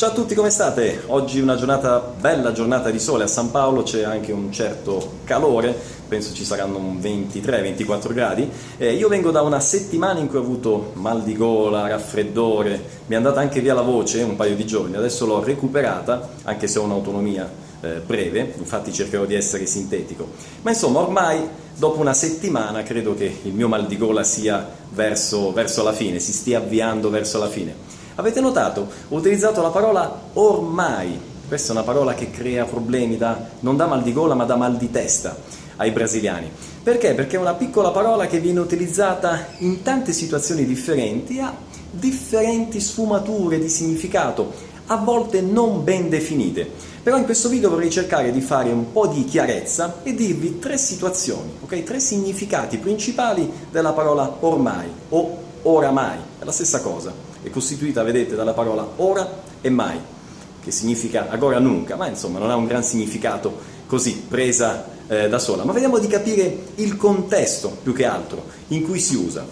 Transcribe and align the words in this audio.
Ciao 0.00 0.08
a 0.08 0.12
tutti, 0.14 0.34
come 0.34 0.48
state? 0.48 1.02
Oggi 1.08 1.40
una 1.40 1.56
giornata, 1.56 1.98
bella 1.98 2.52
giornata 2.52 2.88
di 2.88 2.98
sole 2.98 3.24
a 3.24 3.26
San 3.26 3.50
Paolo, 3.50 3.82
c'è 3.82 4.02
anche 4.02 4.32
un 4.32 4.50
certo 4.50 5.18
calore, 5.24 5.78
penso 6.08 6.32
ci 6.32 6.42
saranno 6.42 6.78
23-24 6.98 8.14
gradi. 8.14 8.50
Eh, 8.78 8.94
io 8.94 9.08
vengo 9.08 9.30
da 9.30 9.42
una 9.42 9.60
settimana 9.60 10.18
in 10.18 10.28
cui 10.28 10.38
ho 10.38 10.40
avuto 10.40 10.92
mal 10.94 11.22
di 11.22 11.36
gola, 11.36 11.86
raffreddore, 11.86 12.82
mi 13.08 13.14
è 13.14 13.16
andata 13.18 13.40
anche 13.40 13.60
via 13.60 13.74
la 13.74 13.82
voce 13.82 14.22
un 14.22 14.36
paio 14.36 14.56
di 14.56 14.64
giorni, 14.64 14.96
adesso 14.96 15.26
l'ho 15.26 15.44
recuperata, 15.44 16.30
anche 16.44 16.66
se 16.66 16.78
ho 16.78 16.84
un'autonomia 16.84 17.52
eh, 17.82 18.00
breve, 18.00 18.54
infatti 18.56 18.94
cercherò 18.94 19.26
di 19.26 19.34
essere 19.34 19.66
sintetico. 19.66 20.28
Ma 20.62 20.70
insomma, 20.70 21.00
ormai 21.00 21.46
dopo 21.76 22.00
una 22.00 22.14
settimana 22.14 22.82
credo 22.84 23.14
che 23.14 23.40
il 23.42 23.52
mio 23.52 23.68
mal 23.68 23.86
di 23.86 23.98
gola 23.98 24.22
sia 24.22 24.66
verso, 24.92 25.52
verso 25.52 25.82
la 25.82 25.92
fine, 25.92 26.18
si 26.20 26.32
stia 26.32 26.56
avviando 26.56 27.10
verso 27.10 27.38
la 27.38 27.48
fine. 27.50 27.99
Avete 28.20 28.42
notato? 28.42 28.86
Ho 29.08 29.16
utilizzato 29.16 29.62
la 29.62 29.70
parola 29.70 30.20
ormai. 30.34 31.18
Questa 31.48 31.68
è 31.68 31.70
una 31.74 31.84
parola 31.84 32.12
che 32.12 32.30
crea 32.30 32.66
problemi, 32.66 33.16
da, 33.16 33.48
non 33.60 33.78
da 33.78 33.86
mal 33.86 34.02
di 34.02 34.12
gola 34.12 34.34
ma 34.34 34.44
da 34.44 34.56
mal 34.56 34.76
di 34.76 34.90
testa 34.90 35.34
ai 35.76 35.90
brasiliani. 35.90 36.50
Perché? 36.82 37.14
Perché 37.14 37.36
è 37.36 37.40
una 37.40 37.54
piccola 37.54 37.88
parola 37.92 38.26
che 38.26 38.38
viene 38.38 38.60
utilizzata 38.60 39.46
in 39.60 39.80
tante 39.80 40.12
situazioni 40.12 40.66
differenti, 40.66 41.40
ha 41.40 41.56
differenti 41.90 42.78
sfumature 42.78 43.58
di 43.58 43.70
significato, 43.70 44.52
a 44.88 44.96
volte 44.96 45.40
non 45.40 45.82
ben 45.82 46.10
definite. 46.10 46.68
Però 47.02 47.16
in 47.16 47.24
questo 47.24 47.48
video 47.48 47.70
vorrei 47.70 47.88
cercare 47.88 48.32
di 48.32 48.42
fare 48.42 48.70
un 48.70 48.92
po' 48.92 49.06
di 49.06 49.24
chiarezza 49.24 50.00
e 50.02 50.14
dirvi 50.14 50.58
tre 50.58 50.76
situazioni, 50.76 51.54
okay? 51.62 51.84
tre 51.84 51.98
significati 52.00 52.76
principali 52.76 53.50
della 53.70 53.92
parola 53.92 54.36
ormai 54.40 54.88
o 55.08 55.48
oramai, 55.62 56.18
è 56.38 56.44
la 56.44 56.52
stessa 56.52 56.80
cosa 56.80 57.28
è 57.42 57.50
costituita, 57.50 58.02
vedete, 58.02 58.34
dalla 58.34 58.52
parola 58.52 58.86
ora 58.96 59.42
e 59.60 59.70
mai, 59.70 59.98
che 60.62 60.70
significa 60.70 61.28
agora 61.30 61.58
nunca, 61.58 61.96
ma 61.96 62.06
insomma 62.06 62.38
non 62.38 62.50
ha 62.50 62.56
un 62.56 62.66
gran 62.66 62.82
significato 62.82 63.78
così, 63.86 64.24
presa 64.28 64.86
eh, 65.06 65.28
da 65.28 65.38
sola. 65.38 65.64
Ma 65.64 65.72
vediamo 65.72 65.98
di 65.98 66.06
capire 66.06 66.58
il 66.76 66.96
contesto 66.96 67.76
più 67.82 67.94
che 67.94 68.04
altro 68.04 68.44
in 68.68 68.82
cui 68.82 69.00
si 69.00 69.16
usa. 69.16 69.46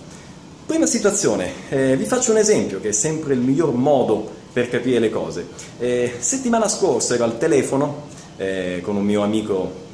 Prima 0.67 0.85
situazione, 0.85 1.51
eh, 1.71 1.97
vi 1.97 2.05
faccio 2.05 2.33
un 2.33 2.37
esempio 2.37 2.79
che 2.81 2.91
è 2.91 2.93
sempre 2.93 3.33
il 3.33 3.41
miglior 3.41 3.73
modo 3.73 4.37
per 4.53 4.69
capire 4.69 4.99
le 4.99 5.11
cose. 5.11 5.47
Eh, 5.79 6.17
settimana 6.19 6.69
scorsa 6.69 7.15
ero 7.15 7.25
al 7.25 7.39
telefono 7.39 8.07
eh, 8.37 8.81
con 8.83 8.97
un 8.97 9.05
mio 9.05 9.23
amico 9.23 9.87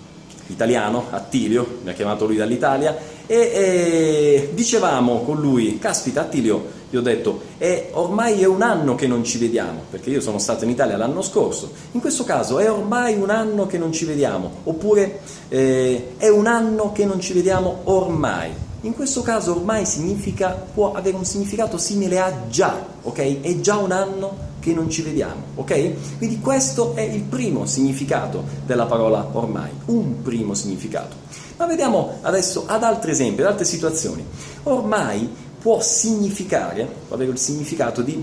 italiano, 0.49 1.07
Attilio, 1.11 1.79
mi 1.83 1.91
ha 1.91 1.93
chiamato 1.95 2.27
lui 2.27 2.37
dall'Italia, 2.37 2.97
e 3.27 3.37
eh, 3.37 4.51
dicevamo 4.53 5.23
con 5.23 5.41
lui, 5.41 5.79
caspita 5.79 6.23
Attilio, 6.23 6.83
gli 6.91 6.97
ho 6.97 7.03
detto, 7.03 7.41
è, 7.59 7.89
ormai 7.93 8.41
è 8.43 8.47
un 8.47 8.63
anno 8.63 8.95
che 8.95 9.07
non 9.07 9.25
ci 9.25 9.39
vediamo, 9.39 9.83
perché 9.91 10.11
io 10.11 10.21
sono 10.21 10.39
stato 10.39 10.65
in 10.65 10.71
Italia 10.71 10.97
l'anno 10.97 11.23
scorso, 11.23 11.73
in 11.93 12.01
questo 12.01 12.25
caso 12.25 12.59
è 12.59 12.71
ormai 12.71 13.15
un 13.17 13.31
anno 13.31 13.67
che 13.67 13.79
non 13.79 13.93
ci 13.93 14.05
vediamo, 14.05 14.51
oppure 14.65 15.21
eh, 15.49 16.13
è 16.19 16.29
un 16.29 16.47
anno 16.47 16.93
che 16.93 17.05
non 17.05 17.21
ci 17.21 17.33
vediamo 17.33 17.81
ormai. 17.85 18.51
In 18.85 18.95
questo 18.95 19.23
caso 19.23 19.53
ormai 19.57 19.87
significa, 19.87 20.51
può 20.51 20.93
avere 20.93 21.17
un 21.17 21.25
significato 21.25 21.79
simile 21.79 22.19
a 22.21 22.49
già, 22.51 22.85
ok? 23.01 23.41
È 23.41 23.61
già 23.61 23.79
un 23.79 23.93
anno 23.93 24.37
che 24.61 24.75
non 24.75 24.91
ci 24.91 25.01
vediamo, 25.01 25.41
ok? 25.55 26.19
Quindi 26.19 26.39
questo 26.39 26.95
è 26.95 27.01
il 27.01 27.23
primo 27.23 27.65
significato 27.65 28.45
della 28.67 28.85
parola 28.85 29.27
ormai, 29.33 29.71
un 29.87 30.21
primo 30.21 30.53
significato. 30.53 31.17
Ma 31.57 31.65
vediamo 31.65 32.19
adesso 32.21 32.65
ad 32.67 32.83
altri 32.83 33.13
esempi, 33.13 33.41
ad 33.41 33.47
altre 33.47 33.65
situazioni. 33.65 34.23
Ormai 34.65 35.31
può 35.59 35.81
significare, 35.81 36.87
può 37.07 37.17
avere 37.17 37.31
il 37.31 37.39
significato 37.39 38.03
di 38.03 38.23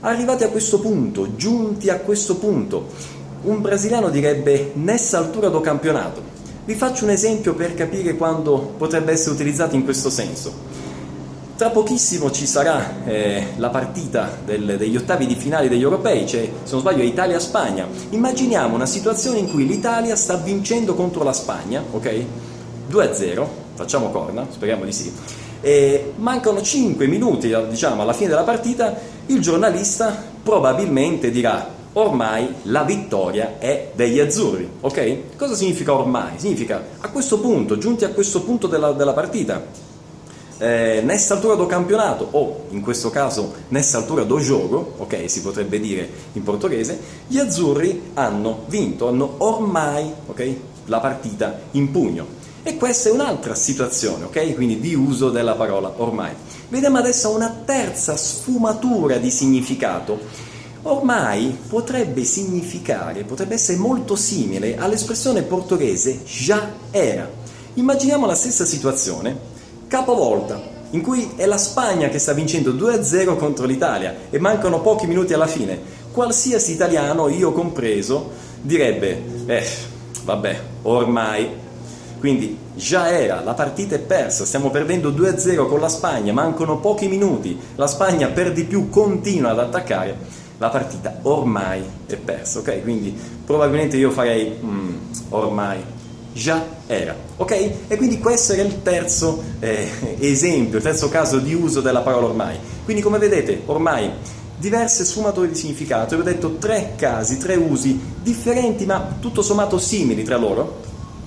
arrivati 0.00 0.44
a 0.44 0.50
questo 0.50 0.78
punto, 0.78 1.36
giunti 1.36 1.88
a 1.88 2.00
questo 2.00 2.36
punto. 2.36 2.88
Un 3.44 3.62
brasiliano 3.62 4.10
direbbe 4.10 4.72
nessa 4.74 5.16
altura 5.16 5.48
do 5.48 5.62
campionato. 5.62 6.35
Vi 6.66 6.74
faccio 6.74 7.04
un 7.04 7.10
esempio 7.10 7.54
per 7.54 7.74
capire 7.74 8.16
quando 8.16 8.74
potrebbe 8.76 9.12
essere 9.12 9.30
utilizzato 9.30 9.76
in 9.76 9.84
questo 9.84 10.10
senso. 10.10 10.52
Tra 11.56 11.70
pochissimo 11.70 12.32
ci 12.32 12.44
sarà 12.44 13.04
eh, 13.06 13.52
la 13.58 13.68
partita 13.68 14.36
del, 14.44 14.76
degli 14.76 14.96
ottavi 14.96 15.26
di 15.26 15.36
finale 15.36 15.68
degli 15.68 15.82
europei, 15.82 16.26
cioè 16.26 16.50
se 16.64 16.72
non 16.72 16.80
sbaglio 16.80 17.02
è 17.02 17.06
Italia-Spagna. 17.06 17.86
Immaginiamo 18.10 18.74
una 18.74 18.84
situazione 18.84 19.38
in 19.38 19.48
cui 19.48 19.64
l'Italia 19.64 20.16
sta 20.16 20.38
vincendo 20.38 20.96
contro 20.96 21.22
la 21.22 21.32
Spagna, 21.32 21.84
ok? 21.88 22.24
2-0, 22.90 23.46
facciamo 23.74 24.10
corna, 24.10 24.44
speriamo 24.50 24.84
di 24.84 24.92
sì 24.92 25.12
e 25.60 26.12
mancano 26.16 26.60
5 26.60 27.06
minuti 27.06 27.52
diciamo, 27.68 28.02
alla 28.02 28.12
fine 28.12 28.28
della 28.28 28.42
partita, 28.42 28.94
il 29.26 29.40
giornalista 29.40 30.14
probabilmente 30.42 31.30
dirà 31.30 31.74
ormai 31.96 32.48
la 32.62 32.82
vittoria 32.82 33.58
è 33.58 33.90
degli 33.94 34.20
azzurri, 34.20 34.68
ok? 34.80 35.36
Cosa 35.36 35.54
significa 35.54 35.94
ormai? 35.94 36.38
Significa 36.38 36.82
a 37.00 37.08
questo 37.08 37.40
punto, 37.40 37.78
giunti 37.78 38.04
a 38.04 38.10
questo 38.10 38.42
punto 38.42 38.66
della, 38.66 38.92
della 38.92 39.12
partita, 39.12 39.64
eh, 40.58 41.00
nessa 41.04 41.34
altura 41.34 41.54
do 41.54 41.66
campionato 41.66 42.28
o 42.30 42.64
in 42.70 42.80
questo 42.80 43.10
caso 43.10 43.52
nessa 43.68 43.98
altura 43.98 44.24
do 44.24 44.38
gioco, 44.38 44.94
ok, 44.98 45.28
si 45.28 45.40
potrebbe 45.40 45.80
dire 45.80 46.08
in 46.32 46.42
portoghese, 46.42 46.98
gli 47.26 47.38
azzurri 47.38 48.10
hanno 48.14 48.64
vinto, 48.66 49.08
hanno 49.08 49.34
ormai, 49.38 50.10
ok, 50.26 50.54
la 50.86 51.00
partita 51.00 51.58
in 51.72 51.90
pugno. 51.90 52.44
E 52.62 52.76
questa 52.76 53.08
è 53.08 53.12
un'altra 53.12 53.54
situazione, 53.54 54.24
ok? 54.24 54.54
Quindi 54.54 54.80
di 54.80 54.94
uso 54.94 55.30
della 55.30 55.54
parola 55.54 55.92
ormai. 55.96 56.32
Vediamo 56.68 56.98
adesso 56.98 57.30
una 57.30 57.62
terza 57.64 58.16
sfumatura 58.16 59.18
di 59.18 59.30
significato. 59.30 60.18
Ormai 60.88 61.58
potrebbe 61.68 62.22
significare, 62.22 63.24
potrebbe 63.24 63.54
essere 63.54 63.76
molto 63.76 64.14
simile 64.14 64.76
all'espressione 64.76 65.42
portoghese 65.42 66.22
già 66.24 66.74
era. 66.92 67.28
Immaginiamo 67.74 68.24
la 68.24 68.36
stessa 68.36 68.64
situazione, 68.64 69.36
capovolta, 69.88 70.62
in 70.90 71.02
cui 71.02 71.32
è 71.34 71.44
la 71.44 71.58
Spagna 71.58 72.08
che 72.08 72.20
sta 72.20 72.32
vincendo 72.34 72.70
2-0 72.72 73.36
contro 73.36 73.66
l'Italia 73.66 74.14
e 74.30 74.38
mancano 74.38 74.80
pochi 74.80 75.08
minuti 75.08 75.32
alla 75.32 75.48
fine. 75.48 75.76
Qualsiasi 76.12 76.70
italiano, 76.70 77.26
io 77.26 77.50
compreso, 77.50 78.30
direbbe, 78.60 79.22
eh, 79.46 79.66
vabbè, 80.22 80.60
ormai 80.82 81.64
quindi 82.20 82.56
già 82.74 83.10
era, 83.10 83.42
la 83.42 83.54
partita 83.54 83.94
è 83.94 83.98
persa, 83.98 84.44
stiamo 84.44 84.70
perdendo 84.70 85.10
2-0 85.10 85.66
con 85.66 85.80
la 85.80 85.88
Spagna, 85.88 86.32
mancano 86.32 86.78
pochi 86.78 87.08
minuti, 87.08 87.58
la 87.74 87.86
Spagna 87.86 88.28
per 88.28 88.52
di 88.52 88.64
più 88.64 88.88
continua 88.88 89.50
ad 89.50 89.58
attaccare, 89.58 90.44
la 90.58 90.68
partita 90.68 91.18
ormai 91.22 91.82
è 92.06 92.16
persa, 92.16 92.60
ok? 92.60 92.82
Quindi 92.82 93.16
probabilmente 93.44 93.96
io 93.96 94.10
farei 94.10 94.56
mm, 94.62 94.96
ormai, 95.30 95.82
già 96.32 96.64
era, 96.86 97.14
ok? 97.36 97.50
E 97.88 97.96
quindi 97.96 98.18
questo 98.18 98.52
era 98.52 98.62
il 98.62 98.82
terzo 98.82 99.42
eh, 99.60 99.88
esempio, 100.18 100.78
il 100.78 100.84
terzo 100.84 101.08
caso 101.08 101.38
di 101.38 101.54
uso 101.54 101.80
della 101.80 102.00
parola 102.00 102.26
ormai. 102.26 102.56
Quindi 102.84 103.02
come 103.02 103.18
vedete, 103.18 103.62
ormai 103.66 104.10
diverse 104.58 105.04
sfumature 105.04 105.48
di 105.48 105.54
significato, 105.54 106.14
vi 106.14 106.22
ho 106.22 106.24
detto 106.24 106.56
tre 106.56 106.94
casi, 106.96 107.36
tre 107.38 107.56
usi 107.56 108.00
differenti 108.22 108.86
ma 108.86 109.16
tutto 109.20 109.42
sommato 109.42 109.78
simili 109.78 110.22
tra 110.22 110.36
loro. 110.36 110.84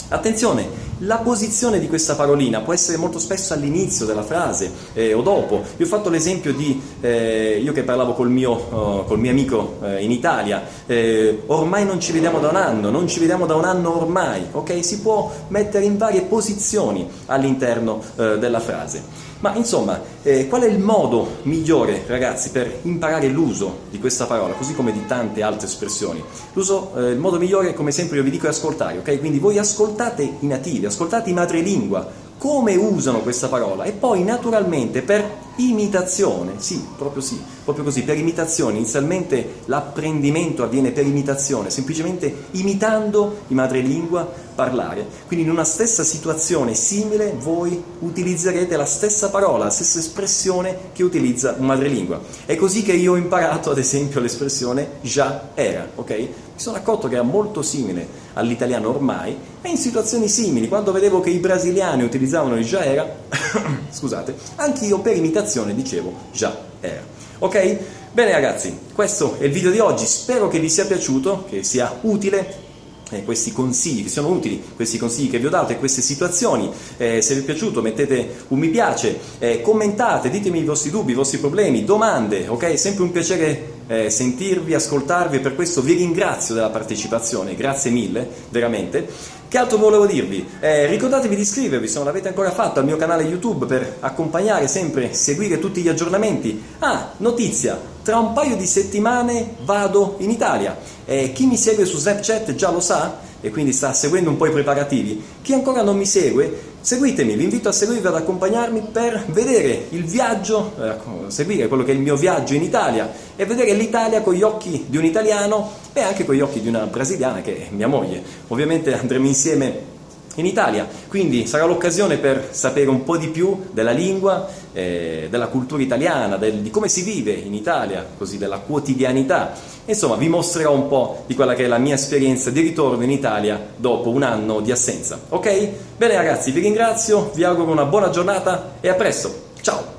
Attenzione, 0.10 0.68
la 1.00 1.18
posizione 1.18 1.80
di 1.80 1.88
questa 1.88 2.16
parolina 2.16 2.62
può 2.62 2.74
essere 2.74 2.98
molto 2.98 3.20
spesso 3.20 3.54
all'inizio 3.54 4.06
della 4.06 4.24
frase 4.24 4.72
eh, 4.94 5.14
o 5.14 5.22
dopo. 5.22 5.64
Io 5.78 5.86
ho 5.86 5.88
fatto 5.88 6.10
l'esempio 6.10 6.54
di, 6.54 6.82
eh, 7.02 7.60
io 7.64 7.72
che 7.72 7.84
parlavo 7.84 8.14
col 8.14 8.30
mio, 8.30 8.52
uh, 8.52 9.06
col 9.06 9.20
mio 9.20 9.32
amico 9.32 9.78
eh, 9.84 10.04
in 10.04 10.12
Italia, 10.12 10.64
eh, 10.86 11.44
ormai 11.48 11.86
non 11.86 12.00
ci 12.00 12.12
vediamo 12.12 12.40
da 12.40 12.50
un 12.50 12.56
anno, 12.56 12.90
non 12.90 13.08
ci 13.08 13.20
vediamo 13.20 13.46
da 13.46 13.56
un 13.56 13.66
anno 13.66 13.96
ormai, 14.02 14.48
ok? 14.52 14.84
Si 14.84 15.00
può 15.00 15.32
mettere 15.50 15.86
in 15.86 15.98
varie 15.98 16.22
posizioni 16.22 17.08
all'interno 17.28 18.02
eh, 18.16 18.38
della 18.38 18.60
frase. 18.60 19.28
Ma 19.42 19.56
insomma, 19.56 20.02
eh, 20.22 20.48
qual 20.50 20.64
è 20.64 20.68
il 20.68 20.80
modo 20.80 21.38
migliore, 21.44 22.04
ragazzi, 22.08 22.50
per 22.50 22.80
imparare 22.82 23.30
l'uso 23.30 23.84
di 23.90 23.98
questa 23.98 24.26
parola, 24.26 24.54
così 24.54 24.74
come 24.74 24.92
di 24.92 25.06
tante 25.06 25.42
altre 25.42 25.66
espressioni? 25.66 26.22
L'uso, 26.54 26.92
eh, 26.98 27.12
il 27.12 27.20
modo 27.20 27.38
migliore, 27.38 27.74
come 27.74 27.92
sempre 27.92 28.18
io 28.18 28.24
vi 28.24 28.32
dico, 28.32 28.48
è 28.48 28.50
ascoltare, 28.50 28.98
ok? 28.98 29.18
Quindi 29.18 29.40
voi 29.40 29.58
ascoltate 29.58 30.24
i 30.40 30.46
nativi, 30.46 30.86
ascoltate 30.86 31.30
i 31.30 31.34
madrelingua, 31.34 32.28
come 32.40 32.76
usano 32.76 33.20
questa 33.20 33.50
parola 33.50 33.84
e 33.84 33.92
poi 33.92 34.24
naturalmente 34.24 35.02
per 35.02 35.48
imitazione, 35.58 36.54
sì, 36.58 36.82
proprio 36.98 37.22
sì, 37.22 37.40
proprio 37.66 37.84
così, 37.84 38.04
per 38.04 38.18
imitazione, 38.18 38.78
inizialmente 38.78 39.56
l'apprendimento 39.66 40.64
avviene 40.64 40.92
per 40.92 41.06
imitazione, 41.06 41.70
semplicemente 41.70 42.46
imitando 42.52 43.42
i 43.50 43.54
madrelingua 43.54 44.26
parlare. 44.56 45.06
Quindi 45.28 45.46
in 45.46 45.52
una 45.52 45.66
stessa 45.66 46.04
situazione 46.04 46.76
simile 46.76 47.36
voi 47.38 47.84
utilizzerete 48.00 48.78
la 48.78 48.86
stessa 48.86 49.30
parola, 49.30 49.66
la 49.66 49.70
stessa 49.70 50.00
espressione 50.00 50.92
che 50.94 51.04
utilizza 51.04 51.56
un 51.58 51.66
madrelingua. 51.66 52.22
È 52.46 52.56
così 52.56 52.82
che 52.82 52.94
io 52.94 53.14
ho 53.14 53.18
imparato 53.18 53.70
ad 53.70 53.78
esempio 53.78 54.22
l'espressione 54.22 54.92
già 55.02 55.50
era, 55.56 55.90
ok? 55.94 56.10
Mi 56.10 56.30
sono 56.56 56.78
accorto 56.78 57.10
che 57.10 57.16
era 57.16 57.24
molto 57.24 57.62
simile 57.62 58.19
all'italiano 58.34 58.90
ormai 58.90 59.36
e 59.62 59.70
in 59.70 59.78
situazioni 59.78 60.28
simili, 60.28 60.68
quando 60.68 60.92
vedevo 60.92 61.20
che 61.20 61.30
i 61.30 61.40
brasiliani 61.40 62.04
utilizzavano 62.04 62.58
il 62.58 62.66
già 62.66 62.84
era, 62.84 63.08
scusate, 63.90 64.36
anche 64.56 64.86
io 64.86 65.00
per 65.00 65.16
imitazione 65.16 65.76
dicevo 65.76 66.14
già 66.32 66.56
era. 66.80 67.02
Ok? 67.40 67.78
Bene 68.12 68.32
ragazzi, 68.32 68.78
questo 68.94 69.38
è 69.40 69.46
il 69.46 69.52
video 69.52 69.72
di 69.72 69.80
oggi, 69.80 70.06
spero 70.06 70.48
che 70.48 70.60
vi 70.60 70.70
sia 70.70 70.86
piaciuto, 70.86 71.46
che 71.50 71.64
sia 71.64 72.00
utile 72.02 72.68
eh, 73.12 73.24
questi 73.24 73.52
consigli, 73.52 74.04
che 74.04 74.10
siano 74.10 74.30
utili 74.30 74.64
questi 74.76 74.98
consigli 74.98 75.30
che 75.30 75.40
vi 75.40 75.46
ho 75.46 75.50
dato 75.50 75.72
e 75.72 75.78
queste 75.78 76.02
situazioni. 76.02 76.72
Eh, 76.98 77.22
se 77.22 77.36
vi 77.36 77.42
è 77.42 77.44
piaciuto 77.44 77.82
mettete 77.82 78.46
un 78.50 78.60
mi 78.60 78.70
piace, 78.70 79.18
eh, 79.40 79.62
commentate, 79.62 80.30
ditemi 80.30 80.60
i 80.60 80.66
vostri 80.66 80.90
dubbi, 80.90 81.12
i 81.12 81.16
vostri 81.16 81.38
problemi, 81.38 81.84
domande, 81.84 82.48
ok? 82.48 82.78
Sempre 82.78 83.04
un 83.04 83.12
piacere 83.12 83.78
eh, 83.90 84.12
sentirvi, 84.12 84.76
ascoltarvi, 84.76 85.40
per 85.40 85.56
questo 85.56 85.82
vi 85.82 85.94
ringrazio 85.94 86.54
della 86.54 86.70
partecipazione, 86.70 87.56
grazie 87.56 87.90
mille, 87.90 88.28
veramente. 88.50 89.08
Che 89.48 89.58
altro 89.58 89.80
volevo 89.80 90.06
dirvi? 90.06 90.48
Eh, 90.60 90.86
ricordatevi 90.86 91.36
di 91.36 91.42
iscrivervi 91.42 91.88
se 91.88 91.96
non 91.96 92.06
l'avete 92.06 92.28
ancora 92.28 92.52
fatto 92.52 92.80
al 92.80 92.86
mio 92.86 92.98
canale 92.98 93.24
YouTube 93.24 93.66
per 93.66 93.98
accompagnare 94.02 94.68
sempre, 94.68 95.16
seguire 95.16 95.58
tutti 95.58 95.82
gli 95.82 95.88
aggiornamenti. 95.88 96.64
Ah, 96.78 97.14
notizia, 97.18 97.80
tra 98.10 98.18
un 98.18 98.34
paio 98.34 98.56
di 98.56 98.66
settimane 98.66 99.58
vado 99.66 100.16
in 100.18 100.32
Italia. 100.32 100.76
Eh, 101.06 101.32
chi 101.32 101.46
mi 101.46 101.56
segue 101.56 101.86
su 101.86 102.00
Snapchat 102.00 102.56
già 102.56 102.72
lo 102.72 102.80
sa 102.80 103.20
e 103.40 103.52
quindi 103.52 103.72
sta 103.72 103.94
seguendo 103.94 104.32
un 104.32 104.36
po' 104.36 104.48
i 104.48 104.52
preparativi. 104.52 105.24
Chi 105.44 105.54
ancora 105.54 105.84
non 105.84 105.96
mi 105.96 106.08
segue, 106.08 106.60
seguitemi, 106.82 107.36
vi 107.36 107.44
invito 107.44 107.70
a 107.70 107.72
seguirvi, 107.72 108.08
ad 108.08 108.16
accompagnarmi 108.16 108.88
per 108.92 109.26
vedere 109.28 109.90
il 109.90 110.06
viaggio, 110.06 110.72
eh, 110.82 111.30
seguire 111.30 111.68
quello 111.68 111.84
che 111.84 111.92
è 111.92 111.94
il 111.94 112.02
mio 112.02 112.16
viaggio 112.16 112.56
in 112.56 112.64
Italia 112.64 113.14
e 113.36 113.46
vedere 113.46 113.74
l'Italia 113.74 114.22
con 114.22 114.34
gli 114.34 114.42
occhi 114.42 114.86
di 114.88 114.98
un 114.98 115.06
italiano 115.06 115.70
e 115.94 116.02
anche 116.02 116.26
con 116.26 116.34
gli 116.34 116.42
occhi 116.42 116.62
di 116.62 116.68
una 116.68 116.88
brasiliana 116.88 117.42
che 117.42 117.68
è 117.68 117.68
mia 117.70 117.88
moglie. 117.88 118.24
Ovviamente 118.48 118.92
andremo 118.92 119.28
insieme 119.28 119.98
in 120.36 120.46
Italia, 120.48 120.88
quindi 121.08 121.46
sarà 121.46 121.66
l'occasione 121.66 122.18
per 122.18 122.48
sapere 122.52 122.90
un 122.90 123.04
po' 123.04 123.18
di 123.18 123.28
più 123.28 123.66
della 123.72 123.92
lingua, 123.92 124.48
eh, 124.74 125.28
della 125.30 125.48
cultura 125.48 125.82
italiana, 125.82 126.38
del, 126.38 126.56
di 126.56 126.70
come 126.70 126.88
si 126.88 127.02
vive 127.04 127.32
in 127.32 127.54
Italia, 127.54 128.06
così 128.18 128.38
della 128.38 128.60
quotidianità. 128.60 129.54
Insomma, 129.86 130.16
vi 130.16 130.30
mostrerò 130.30 130.74
un 130.74 130.88
po' 130.88 131.24
di 131.26 131.36
quella 131.36 131.56
che 131.56 131.66
è 131.66 131.68
la 131.68 131.78
mia 131.78 131.96
esperienza 131.96 132.50
di 132.50 132.62
ritorno 132.62 133.04
in 133.04 133.12
Italia 133.12 133.60
dopo 133.76 134.10
un 134.10 134.24
anno 134.24 134.60
di 134.60 134.72
assenza. 134.72 135.20
Ok? 135.30 135.70
Bene 135.98 136.16
ragazzi, 136.16 136.52
vi 136.52 136.62
ringrazio, 136.62 137.32
vi 137.34 137.44
auguro 137.44 137.72
una 137.72 137.86
buona 137.86 138.10
giornata 138.10 138.74
e 138.82 138.90
a 138.90 138.94
presto. 138.94 139.48
Ciao! 139.62 139.99